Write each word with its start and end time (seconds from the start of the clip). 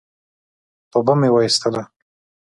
توبه 0.91 1.13
مي 1.19 1.29
واېستله! 1.33 1.83